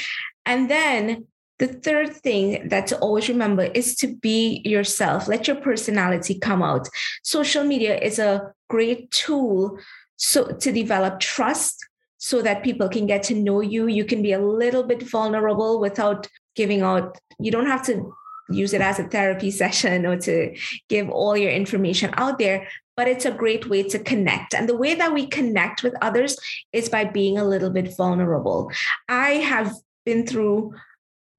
And 0.45 0.69
then 0.69 1.27
the 1.59 1.67
third 1.67 2.13
thing 2.13 2.67
that 2.67 2.87
to 2.87 2.97
always 2.97 3.29
remember 3.29 3.63
is 3.63 3.95
to 3.97 4.13
be 4.13 4.61
yourself. 4.65 5.29
Let 5.29 5.47
your 5.47 5.57
personality 5.57 6.37
come 6.37 6.61
out. 6.61 6.89
Social 7.23 7.63
media 7.63 7.97
is 7.97 8.19
a 8.19 8.51
great 8.69 9.09
tool 9.11 9.79
so 10.17 10.45
to 10.45 10.71
develop 10.71 11.19
trust 11.19 11.85
so 12.21 12.39
that 12.43 12.63
people 12.63 12.87
can 12.87 13.07
get 13.07 13.23
to 13.23 13.33
know 13.33 13.61
you. 13.61 13.87
You 13.87 14.05
can 14.05 14.21
be 14.21 14.31
a 14.31 14.39
little 14.39 14.83
bit 14.83 15.01
vulnerable 15.01 15.79
without 15.79 16.27
giving 16.55 16.83
out, 16.83 17.17
you 17.39 17.49
don't 17.51 17.65
have 17.65 17.83
to 17.87 18.13
use 18.47 18.73
it 18.73 18.81
as 18.81 18.99
a 18.99 19.05
therapy 19.05 19.49
session 19.63 20.05
or 20.05 20.17
to 20.17 20.55
give 20.87 21.09
all 21.09 21.35
your 21.35 21.49
information 21.49 22.13
out 22.17 22.37
there, 22.37 22.67
but 22.95 23.07
it's 23.07 23.25
a 23.25 23.31
great 23.31 23.67
way 23.69 23.81
to 23.81 23.97
connect. 23.97 24.53
And 24.53 24.69
the 24.69 24.77
way 24.77 24.93
that 24.93 25.13
we 25.13 25.25
connect 25.25 25.81
with 25.81 25.95
others 25.99 26.37
is 26.71 26.89
by 26.89 27.05
being 27.05 27.39
a 27.39 27.43
little 27.43 27.71
bit 27.71 27.97
vulnerable. 27.97 28.71
I 29.09 29.31
have 29.51 29.73
been 30.05 30.27
through 30.27 30.75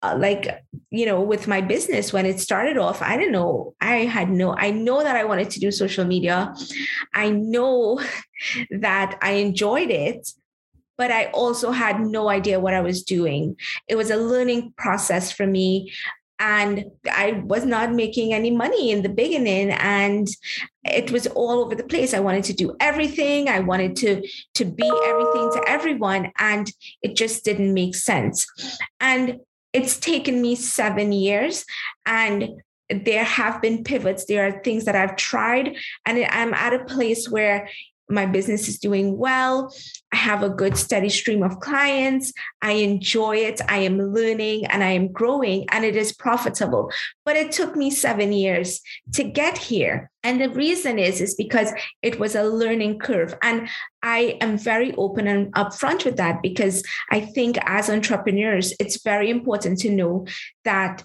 uh, 0.03 0.17
like 0.19 0.49
you 0.91 1.07
know 1.07 1.21
with 1.21 1.47
my 1.47 1.61
business 1.61 2.13
when 2.13 2.27
it 2.27 2.41
started 2.41 2.77
off 2.77 3.01
i 3.03 3.17
didn't 3.17 3.31
know 3.31 3.73
i 3.81 3.99
had 3.99 4.29
no 4.29 4.53
i 4.57 4.69
know 4.69 5.01
that 5.01 5.15
i 5.15 5.23
wanted 5.23 5.49
to 5.49 5.61
do 5.61 5.71
social 5.71 6.05
media 6.05 6.53
i 7.15 7.31
know 7.31 8.01
that 8.71 9.17
i 9.23 9.35
enjoyed 9.35 9.93
it 9.93 10.29
but 10.99 11.11
i 11.11 11.27
also 11.27 11.71
had 11.71 12.01
no 12.01 12.29
idea 12.29 12.61
what 12.61 12.75
i 12.75 12.81
was 12.81 13.03
doing. 13.03 13.57
It 13.89 13.97
was 13.97 14.11
a 14.11 14.17
learning 14.17 14.75
process 14.77 15.33
for 15.33 15.47
me 15.47 15.93
and 16.39 16.85
i 17.11 17.43
was 17.45 17.65
not 17.65 17.93
making 17.93 18.33
any 18.35 18.51
money 18.51 18.91
in 18.91 19.03
the 19.03 19.09
beginning 19.09 19.71
and 19.71 20.29
it 20.85 21.13
was 21.13 21.27
all 21.29 21.61
over 21.65 21.75
the 21.75 21.85
place. 21.85 22.13
I 22.13 22.21
wanted 22.21 22.45
to 22.45 22.53
do 22.53 22.77
everything. 22.81 23.49
I 23.49 23.61
wanted 23.61 23.97
to 23.97 24.29
to 24.55 24.65
be 24.65 24.91
everything 25.05 25.51
to 25.53 25.63
everyone 25.67 26.33
and 26.39 26.71
it 27.03 27.15
just 27.17 27.45
didn't 27.45 27.73
make 27.73 27.95
sense. 27.95 28.47
And 29.01 29.39
it's 29.73 29.97
taken 29.97 30.43
me 30.43 30.55
seven 30.55 31.13
years 31.13 31.65
and 32.05 32.61
there 32.91 33.25
have 33.25 33.63
been 33.63 33.85
pivots. 33.85 34.27
There 34.27 34.47
are 34.47 34.63
things 34.63 34.85
that 34.85 34.97
i've 34.97 35.17
tried 35.17 35.77
and 36.05 36.27
i'm 36.31 36.53
at 36.53 36.75
a 36.75 36.85
place 36.85 37.29
where 37.29 37.69
my 38.09 38.27
business 38.27 38.69
is 38.69 38.79
doing 38.79 39.17
well. 39.17 39.73
I 40.13 40.17
have 40.17 40.43
a 40.43 40.51
good 40.51 40.77
steady 40.77 41.09
stream 41.09 41.43
of 41.43 41.61
clients. 41.61 42.33
I 42.61 42.73
enjoy 42.73 43.37
it. 43.37 43.61
I 43.69 43.79
am 43.79 43.99
learning 43.99 44.67
and 44.67 44.85
I 44.85 44.91
am 44.91 45.11
growing 45.11 45.67
and 45.71 45.85
it 45.85 45.97
is 45.97 46.13
profitable. 46.13 46.93
But 47.25 47.37
it 47.37 47.51
took 47.51 47.77
me 47.77 47.91
7 47.91 48.33
years 48.33 48.81
to 49.15 49.25
get 49.25 49.57
here. 49.57 50.11
And 50.23 50.41
the 50.41 50.51
reason 50.51 50.99
is 50.99 51.21
is 51.21 51.35
because 51.35 51.73
it 52.03 52.21
was 52.21 52.35
a 52.35 52.45
learning 52.45 52.99
curve 52.99 53.35
and 53.43 53.69
I 54.03 54.37
am 54.41 54.59
very 54.59 54.95
open 54.95 55.27
and 55.27 55.53
upfront 55.55 56.05
with 56.05 56.17
that 56.19 56.43
because 56.43 56.83
I 57.11 57.21
think 57.21 57.59
as 57.65 57.89
entrepreneurs 57.89 58.75
it's 58.79 59.03
very 59.03 59.31
important 59.31 59.79
to 59.81 59.91
know 59.91 60.27
that 60.65 61.03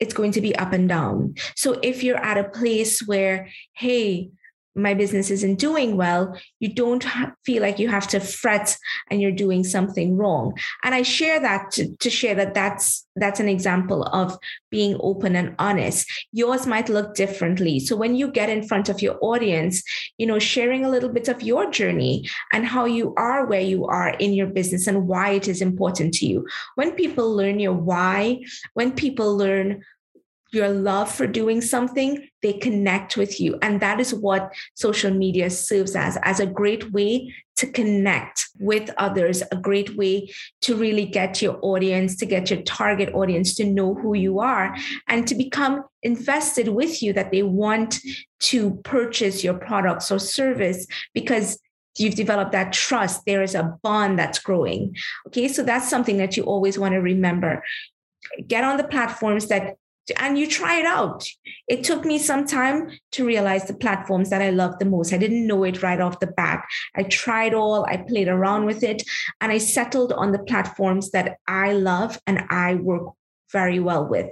it's 0.00 0.14
going 0.14 0.32
to 0.32 0.40
be 0.40 0.54
up 0.56 0.72
and 0.72 0.88
down. 0.88 1.34
So 1.54 1.78
if 1.82 2.02
you're 2.02 2.22
at 2.22 2.36
a 2.36 2.50
place 2.50 3.00
where 3.06 3.48
hey, 3.74 4.30
my 4.74 4.94
business 4.94 5.30
isn't 5.30 5.58
doing 5.58 5.96
well, 5.96 6.36
you 6.60 6.72
don't 6.72 7.04
feel 7.44 7.62
like 7.62 7.78
you 7.78 7.88
have 7.88 8.08
to 8.08 8.20
fret 8.20 8.76
and 9.10 9.20
you're 9.20 9.30
doing 9.30 9.64
something 9.64 10.16
wrong. 10.16 10.54
And 10.82 10.94
I 10.94 11.02
share 11.02 11.40
that 11.40 11.70
to, 11.72 11.94
to 11.96 12.10
share 12.10 12.34
that 12.34 12.54
that's 12.54 13.06
that's 13.16 13.38
an 13.38 13.48
example 13.48 14.02
of 14.04 14.36
being 14.70 14.96
open 14.98 15.36
and 15.36 15.54
honest. 15.60 16.10
Yours 16.32 16.66
might 16.66 16.88
look 16.88 17.14
differently. 17.14 17.78
So 17.78 17.94
when 17.94 18.16
you 18.16 18.28
get 18.28 18.50
in 18.50 18.66
front 18.66 18.88
of 18.88 19.00
your 19.00 19.16
audience, 19.20 19.84
you 20.18 20.26
know, 20.26 20.40
sharing 20.40 20.84
a 20.84 20.90
little 20.90 21.10
bit 21.10 21.28
of 21.28 21.40
your 21.40 21.70
journey 21.70 22.28
and 22.52 22.66
how 22.66 22.86
you 22.86 23.14
are 23.16 23.46
where 23.46 23.60
you 23.60 23.86
are 23.86 24.10
in 24.10 24.32
your 24.32 24.48
business 24.48 24.88
and 24.88 25.06
why 25.06 25.30
it 25.30 25.46
is 25.46 25.62
important 25.62 26.14
to 26.14 26.26
you. 26.26 26.46
When 26.74 26.92
people 26.92 27.32
learn 27.32 27.60
your 27.60 27.72
why, 27.72 28.40
when 28.72 28.90
people 28.92 29.36
learn 29.36 29.84
your 30.54 30.68
love 30.68 31.12
for 31.12 31.26
doing 31.26 31.60
something, 31.60 32.28
they 32.42 32.52
connect 32.54 33.16
with 33.16 33.40
you. 33.40 33.58
And 33.62 33.80
that 33.80 34.00
is 34.00 34.14
what 34.14 34.52
social 34.74 35.12
media 35.12 35.50
serves 35.50 35.96
as, 35.96 36.18
as 36.22 36.40
a 36.40 36.46
great 36.46 36.92
way 36.92 37.34
to 37.56 37.66
connect 37.70 38.48
with 38.58 38.90
others, 38.98 39.42
a 39.52 39.56
great 39.56 39.96
way 39.96 40.30
to 40.62 40.74
really 40.74 41.04
get 41.04 41.40
your 41.40 41.58
audience, 41.62 42.16
to 42.16 42.26
get 42.26 42.50
your 42.50 42.60
target 42.62 43.14
audience 43.14 43.54
to 43.54 43.64
know 43.64 43.94
who 43.94 44.14
you 44.14 44.40
are 44.40 44.76
and 45.08 45.26
to 45.28 45.34
become 45.34 45.84
invested 46.02 46.68
with 46.68 47.02
you 47.02 47.12
that 47.12 47.30
they 47.30 47.42
want 47.42 48.00
to 48.40 48.74
purchase 48.84 49.44
your 49.44 49.54
products 49.54 50.10
or 50.10 50.18
service 50.18 50.86
because 51.14 51.58
you've 51.96 52.16
developed 52.16 52.52
that 52.52 52.72
trust. 52.72 53.22
There 53.24 53.42
is 53.42 53.54
a 53.54 53.78
bond 53.82 54.18
that's 54.18 54.40
growing. 54.40 54.96
Okay 55.28 55.48
so 55.48 55.62
that's 55.62 55.88
something 55.88 56.18
that 56.18 56.36
you 56.36 56.42
always 56.42 56.78
want 56.78 56.92
to 56.92 56.98
remember. 56.98 57.62
Get 58.48 58.64
on 58.64 58.78
the 58.78 58.84
platforms 58.84 59.46
that 59.46 59.76
and 60.16 60.38
you 60.38 60.46
try 60.46 60.80
it 60.80 60.86
out. 60.86 61.26
It 61.68 61.84
took 61.84 62.04
me 62.04 62.18
some 62.18 62.46
time 62.46 62.90
to 63.12 63.26
realize 63.26 63.66
the 63.66 63.74
platforms 63.74 64.30
that 64.30 64.42
I 64.42 64.50
love 64.50 64.78
the 64.78 64.84
most. 64.84 65.12
I 65.12 65.18
didn't 65.18 65.46
know 65.46 65.64
it 65.64 65.82
right 65.82 66.00
off 66.00 66.20
the 66.20 66.26
bat. 66.26 66.64
I 66.94 67.04
tried 67.04 67.54
all, 67.54 67.86
I 67.86 67.98
played 67.98 68.28
around 68.28 68.66
with 68.66 68.82
it, 68.82 69.02
and 69.40 69.50
I 69.50 69.58
settled 69.58 70.12
on 70.12 70.32
the 70.32 70.38
platforms 70.40 71.10
that 71.12 71.38
I 71.46 71.72
love 71.72 72.18
and 72.26 72.44
I 72.50 72.74
work 72.74 73.14
very 73.54 73.80
well 73.80 74.04
with. 74.06 74.26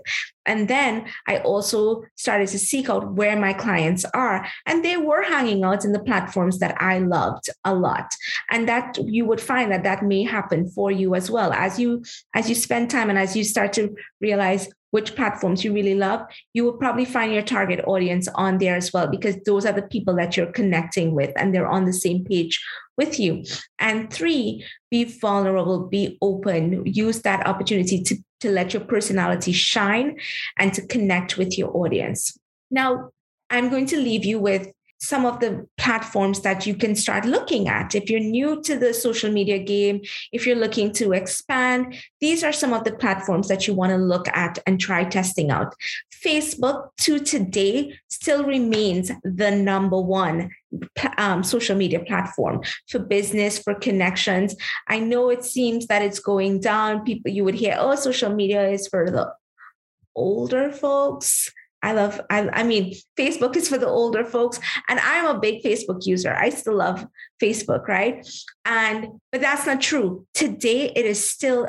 And 0.44 0.66
then 0.66 1.06
I 1.28 1.38
also 1.38 2.02
started 2.16 2.48
to 2.48 2.58
seek 2.58 2.90
out 2.90 3.14
where 3.14 3.38
my 3.38 3.52
clients 3.52 4.04
are. 4.12 4.44
And 4.66 4.84
they 4.84 4.96
were 4.96 5.22
hanging 5.22 5.62
out 5.64 5.84
in 5.84 5.92
the 5.92 6.02
platforms 6.08 6.58
that 6.58 6.74
I 6.82 6.98
loved 6.98 7.46
a 7.64 7.72
lot. 7.74 8.08
And 8.50 8.68
that 8.68 8.98
you 9.16 9.24
would 9.24 9.40
find 9.40 9.70
that 9.70 9.84
that 9.84 10.02
may 10.02 10.24
happen 10.24 10.68
for 10.68 10.90
you 10.90 11.14
as 11.14 11.30
well. 11.30 11.52
As 11.52 11.78
you 11.78 12.02
as 12.34 12.48
you 12.48 12.56
spend 12.56 12.90
time 12.90 13.08
and 13.08 13.18
as 13.18 13.36
you 13.36 13.44
start 13.44 13.72
to 13.74 13.94
realize 14.20 14.68
which 14.90 15.16
platforms 15.16 15.64
you 15.64 15.72
really 15.72 15.94
love, 15.94 16.20
you 16.52 16.64
will 16.64 16.78
probably 16.84 17.06
find 17.06 17.32
your 17.32 17.46
target 17.56 17.80
audience 17.86 18.28
on 18.34 18.58
there 18.58 18.76
as 18.76 18.92
well, 18.92 19.06
because 19.08 19.36
those 19.46 19.64
are 19.64 19.72
the 19.72 19.88
people 19.94 20.14
that 20.14 20.36
you're 20.36 20.52
connecting 20.52 21.14
with 21.14 21.32
and 21.36 21.54
they're 21.54 21.72
on 21.76 21.86
the 21.86 21.92
same 21.94 22.22
page 22.24 22.60
with 22.98 23.18
you. 23.18 23.42
And 23.78 24.12
three, 24.12 24.66
be 24.90 25.04
vulnerable, 25.04 25.88
be 25.88 26.18
open, 26.20 26.84
use 26.84 27.22
that 27.22 27.46
opportunity 27.46 28.02
to, 28.02 28.16
to 28.42 28.50
let 28.50 28.74
your 28.74 28.84
personality 28.84 29.52
shine 29.52 30.18
and 30.58 30.74
to 30.74 30.86
connect 30.86 31.38
with 31.38 31.56
your 31.56 31.76
audience. 31.76 32.38
Now, 32.70 33.10
I'm 33.50 33.68
going 33.68 33.86
to 33.86 33.96
leave 33.96 34.24
you 34.24 34.38
with 34.38 34.72
some 35.02 35.26
of 35.26 35.40
the 35.40 35.66
platforms 35.78 36.42
that 36.42 36.64
you 36.64 36.76
can 36.76 36.94
start 36.94 37.24
looking 37.24 37.66
at. 37.68 37.92
If 37.94 38.08
you're 38.08 38.20
new 38.20 38.62
to 38.62 38.78
the 38.78 38.94
social 38.94 39.32
media 39.32 39.58
game, 39.58 40.00
if 40.30 40.46
you're 40.46 40.56
looking 40.56 40.92
to 40.92 41.12
expand, 41.12 41.96
these 42.20 42.44
are 42.44 42.52
some 42.52 42.72
of 42.72 42.84
the 42.84 42.94
platforms 42.94 43.48
that 43.48 43.66
you 43.66 43.74
want 43.74 43.90
to 43.90 43.98
look 43.98 44.28
at 44.28 44.60
and 44.64 44.80
try 44.80 45.02
testing 45.02 45.50
out. 45.50 45.74
Facebook 46.24 46.90
to 47.00 47.18
today 47.18 47.98
still 48.08 48.44
remains 48.44 49.10
the 49.24 49.50
number 49.50 50.00
one 50.00 50.50
um, 51.18 51.42
social 51.42 51.76
media 51.76 51.98
platform 52.00 52.62
for 52.88 53.00
business, 53.00 53.58
for 53.58 53.74
connections. 53.74 54.54
I 54.86 55.00
know 55.00 55.30
it 55.30 55.44
seems 55.44 55.88
that 55.88 56.02
it's 56.02 56.20
going 56.20 56.60
down. 56.60 57.04
People, 57.04 57.32
you 57.32 57.42
would 57.42 57.56
hear, 57.56 57.76
oh, 57.76 57.96
social 57.96 58.32
media 58.32 58.68
is 58.68 58.86
for 58.86 59.10
the 59.10 59.32
older 60.14 60.70
folks 60.70 61.50
I 61.82 61.92
love, 61.92 62.20
I, 62.30 62.48
I 62.50 62.62
mean, 62.62 62.94
Facebook 63.18 63.56
is 63.56 63.68
for 63.68 63.78
the 63.78 63.88
older 63.88 64.24
folks, 64.24 64.60
and 64.88 65.00
I'm 65.00 65.26
a 65.26 65.40
big 65.40 65.62
Facebook 65.62 66.06
user. 66.06 66.32
I 66.32 66.50
still 66.50 66.76
love 66.76 67.06
Facebook, 67.42 67.88
right? 67.88 68.26
And, 68.64 69.20
but 69.32 69.40
that's 69.40 69.66
not 69.66 69.80
true. 69.80 70.26
Today, 70.32 70.92
it 70.94 71.04
is 71.04 71.28
still, 71.28 71.68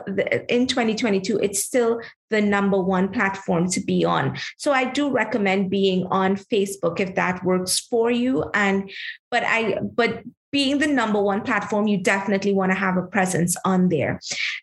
in 0.50 0.68
2022, 0.68 1.40
it's 1.40 1.64
still 1.64 2.00
the 2.30 2.42
number 2.42 2.80
one 2.80 3.10
platform 3.10 3.70
to 3.72 3.82
be 3.82 4.06
on. 4.06 4.38
So 4.58 4.72
I 4.72 4.86
do 4.86 5.10
recommend 5.10 5.70
being 5.70 6.06
on 6.08 6.36
Facebook 6.36 7.00
if 7.00 7.16
that 7.16 7.44
works 7.44 7.80
for 7.80 8.12
you. 8.12 8.50
And, 8.54 8.92
but 9.32 9.44
I, 9.44 9.80
but 9.82 10.24
being 10.52 10.78
the 10.78 10.88
number 10.88 11.20
one 11.20 11.42
platform, 11.42 11.88
you 11.88 11.98
definitely 11.98 12.54
want 12.54 12.72
to 12.72 12.78
have 12.78 12.96
a 12.96 13.02
presence 13.02 13.58
on 13.66 13.90
there. 13.90 14.20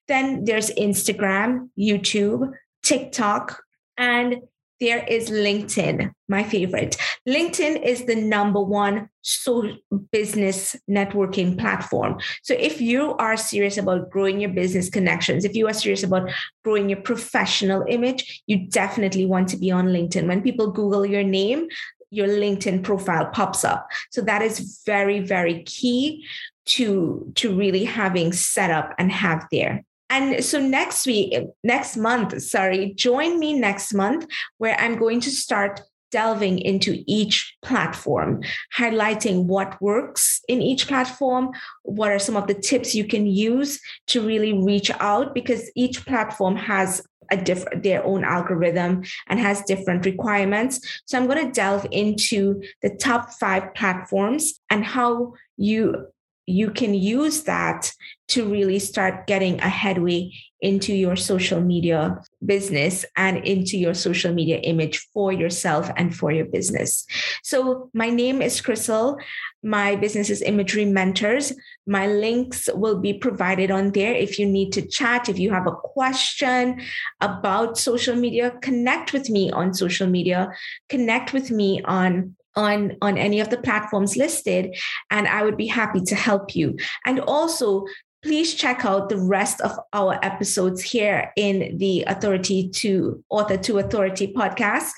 Then 0.07 0.45
there's 0.45 0.71
Instagram, 0.71 1.71
YouTube, 1.77 2.53
TikTok, 2.85 3.61
and 3.99 4.37
there 4.81 5.05
is 5.05 5.31
LinkedIn, 5.31 6.11
my 6.29 6.43
favorite. 6.43 6.97
LinkedIn 7.29 7.85
is 7.85 8.07
the 8.07 8.15
number 8.17 8.61
one 8.61 9.09
so 9.23 9.77
business 10.11 10.75
networking 10.89 11.59
platform. 11.59 12.19
So 12.43 12.55
if 12.55 12.81
you 12.81 13.15
are 13.17 13.37
serious 13.37 13.77
about 13.77 14.11
growing 14.11 14.41
your 14.41 14.51
business 14.51 14.89
connections, 14.89 15.45
if 15.45 15.55
you 15.55 15.69
are 15.69 15.75
serious 15.75 16.03
about 16.03 16.31
growing 16.65 16.89
your 16.89 17.01
professional 17.03 17.85
image, 17.89 18.43
you 18.47 18.69
definitely 18.69 19.27
want 19.27 19.49
to 19.51 19.59
be 19.59 19.71
on 19.71 19.89
LinkedIn. 19.89 20.27
When 20.27 20.43
people 20.43 20.71
Google 20.71 21.05
your 21.05 21.25
name, 21.25 21.69
your 22.11 22.29
LinkedIn 22.29 22.83
profile 22.83 23.27
pops 23.27 23.65
up. 23.65 23.89
So 24.11 24.23
that 24.23 24.43
is 24.43 24.83
very, 24.87 25.21
very 25.21 25.63
key 25.65 26.27
to, 26.67 27.31
to 27.37 27.55
really 27.55 27.85
having 27.85 28.33
set 28.33 28.71
up 28.71 28.95
and 28.99 29.13
have 29.13 29.47
there. 29.53 29.85
And 30.11 30.45
so 30.45 30.61
next 30.61 31.07
week, 31.07 31.35
next 31.63 31.97
month, 31.97 32.43
sorry, 32.43 32.93
join 32.95 33.39
me 33.39 33.59
next 33.59 33.95
month 33.95 34.27
where 34.59 34.79
I'm 34.79 34.99
going 34.99 35.21
to 35.21 35.31
start 35.31 35.81
delving 36.11 36.59
into 36.59 37.05
each 37.07 37.57
platform, 37.63 38.43
highlighting 38.77 39.45
what 39.45 39.81
works 39.81 40.41
in 40.49 40.61
each 40.61 40.89
platform, 40.89 41.51
what 41.85 42.11
are 42.11 42.19
some 42.19 42.37
of 42.37 42.49
the 42.49 42.55
tips 42.55 42.95
you 42.95 43.05
can 43.05 43.27
use 43.27 43.81
to 44.09 44.21
really 44.21 44.53
reach 44.53 44.91
out 44.99 45.35
because 45.35 45.71
each 45.77 46.05
platform 46.05 46.57
has 46.57 47.03
a 47.31 47.37
different 47.37 47.85
their 47.85 48.05
own 48.05 48.25
algorithm 48.25 49.05
and 49.29 49.39
has 49.39 49.63
different 49.63 50.05
requirements. 50.05 50.81
So 51.07 51.17
I'm 51.17 51.29
going 51.29 51.47
to 51.47 51.53
delve 51.53 51.87
into 51.93 52.61
the 52.83 52.91
top 52.91 53.31
5 53.35 53.73
platforms 53.75 54.61
and 54.69 54.85
how 54.85 55.35
you 55.57 56.09
you 56.47 56.71
can 56.71 56.95
use 56.95 57.45
that 57.45 57.93
to 58.29 58.45
really 58.45 58.79
start 58.79 59.27
getting 59.27 59.61
a 59.61 59.69
headway 59.69 60.31
into 60.61 60.95
your 60.95 61.17
social 61.17 61.61
media 61.61 62.21
business 62.45 63.05
and 63.17 63.39
into 63.39 63.77
your 63.79 63.95
social 63.95 64.33
media 64.33 64.59
image 64.59 64.99
for 65.13 65.33
yourself 65.33 65.91
and 65.97 66.15
for 66.15 66.31
your 66.31 66.45
business. 66.45 67.07
So, 67.43 67.91
my 67.95 68.11
name 68.11 68.43
is 68.43 68.61
Crystal. 68.61 69.19
My 69.63 69.97
business 69.97 70.31
is 70.31 70.43
Imagery 70.43 70.85
Mentors. 70.85 71.53
My 71.87 72.07
links 72.07 72.69
will 72.75 72.99
be 72.99 73.15
provided 73.15 73.71
on 73.71 73.93
there. 73.93 74.15
If 74.15 74.39
you 74.39 74.47
need 74.47 74.73
to 74.73 74.87
chat, 74.87 75.29
if 75.29 75.39
you 75.39 75.51
have 75.51 75.67
a 75.67 75.73
question 75.73 76.81
about 77.21 77.79
social 77.79 78.17
media, 78.17 78.53
connect 78.63 79.13
with 79.13 79.29
me 79.29 79.51
on 79.51 79.75
social 79.75 80.07
media, 80.07 80.51
connect 80.89 81.33
with 81.33 81.51
me 81.51 81.83
on 81.85 82.37
on 82.57 82.97
on 83.01 83.17
any 83.17 83.41
of 83.41 83.49
the 83.51 83.59
platforms 83.59 84.17
listed 84.17 84.77
and 85.11 85.29
i 85.29 85.43
would 85.43 85.57
be 85.57 85.67
happy 85.67 86.01
to 86.01 86.15
help 86.15 86.55
you. 86.55 86.77
And 87.07 87.21
also 87.21 87.85
please 88.23 88.55
check 88.55 88.85
out 88.85 89.09
the 89.09 89.17
rest 89.17 89.61
of 89.63 89.79
our 89.93 90.19
episodes 90.23 90.83
here 90.83 91.33
in 91.37 91.79
the 91.79 92.05
authority 92.07 92.69
to 92.69 93.23
author 93.31 93.57
to 93.57 93.79
authority 93.79 94.33
podcast 94.33 94.91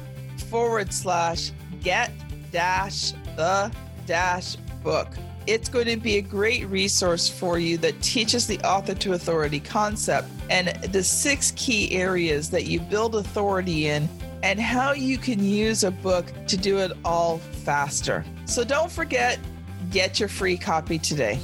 forward 0.49 0.93
slash 0.93 1.53
get 1.83 2.11
dash 2.51 3.13
the 3.37 3.71
dash 4.07 4.57
book. 4.83 5.09
It's 5.47 5.69
going 5.69 5.87
to 5.87 5.97
be 5.97 6.17
a 6.17 6.23
great 6.23 6.67
resource 6.69 7.29
for 7.29 7.59
you 7.59 7.77
that 7.79 8.01
teaches 8.01 8.47
the 8.47 8.59
author 8.61 8.95
to 8.95 9.13
authority 9.13 9.61
concept 9.61 10.29
and 10.49 10.69
the 10.93 11.03
six 11.03 11.53
key 11.57 11.93
areas 11.93 12.49
that 12.51 12.65
you 12.65 12.81
build 12.81 13.17
authority 13.17 13.89
in 13.89 14.09
and 14.43 14.59
how 14.59 14.93
you 14.93 15.19
can 15.19 15.45
use 15.45 15.85
a 15.85 15.91
book 15.91 16.33
to 16.47 16.57
do 16.57 16.79
it 16.79 16.93
all 17.05 17.37
faster. 17.39 18.25
So 18.47 18.65
don't 18.65 18.91
forget, 18.91 19.39
get 19.91 20.19
your 20.19 20.31
free 20.31 20.57
copy 20.57 20.99
today. 20.99 21.39